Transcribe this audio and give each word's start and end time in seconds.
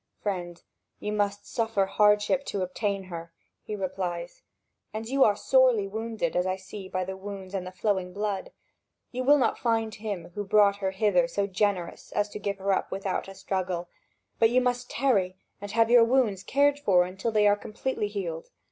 "Friend, 0.19 0.59
you 0.99 1.11
must 1.11 1.45
suffer 1.45 1.85
hardship 1.85 2.43
to 2.47 2.63
obtain 2.63 3.03
her," 3.03 3.31
he 3.61 3.75
replies; 3.75 4.41
"and 4.91 5.07
you 5.07 5.23
are 5.23 5.35
sorely 5.35 5.87
wounded, 5.87 6.35
as 6.35 6.47
I 6.47 6.55
see 6.55 6.89
by 6.89 7.03
the 7.05 7.15
wounds 7.15 7.53
and 7.53 7.67
the 7.67 7.71
flowing 7.71 8.11
blood. 8.11 8.51
You 9.11 9.23
will 9.23 9.37
not 9.37 9.59
find 9.59 9.93
him 9.93 10.31
who 10.33 10.43
brought 10.43 10.77
her 10.77 10.89
hither 10.89 11.27
so 11.27 11.45
generous 11.45 12.11
as 12.13 12.29
to 12.29 12.39
give 12.39 12.57
her 12.57 12.73
up 12.73 12.89
without 12.91 13.27
a 13.27 13.35
struggle; 13.35 13.89
but 14.39 14.49
you 14.49 14.59
must 14.59 14.89
tarry, 14.89 15.35
and 15.61 15.69
have 15.69 15.91
your 15.91 16.03
wounds 16.03 16.41
cared 16.41 16.79
for 16.79 17.03
until 17.05 17.31
they 17.31 17.47
are 17.47 17.55
completely 17.55 18.07
healed. 18.07 18.47